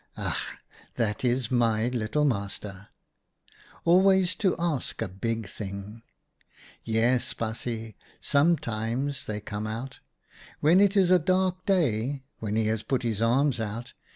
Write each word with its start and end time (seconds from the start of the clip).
"Ach! 0.17 0.57
that 0.95 1.23
is 1.23 1.51
my 1.51 1.87
little 1.89 2.25
master! 2.25 2.87
Always 3.85 4.33
to 4.37 4.55
ask 4.57 4.99
a 4.99 5.05
60 5.05 5.05
OUTA 5.05 5.05
KAREL'S 5.05 5.15
STORIES 5.15 5.19
big 5.21 5.47
thing! 5.77 6.03
Yes, 6.83 7.33
baasje, 7.35 7.93
sometimes 8.19 9.25
they 9.27 9.39
come 9.39 9.67
out. 9.67 9.99
When 10.59 10.79
it 10.79 10.97
is 10.97 11.11
a 11.11 11.19
dark 11.19 11.67
day, 11.67 12.23
then 12.41 12.55
he 12.55 12.65
has 12.65 12.81
put 12.81 13.03
his 13.03 13.21
arms 13.21 13.59
out. 13.59 13.93